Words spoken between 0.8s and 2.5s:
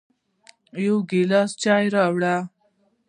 يو ګیلاس چای راوړه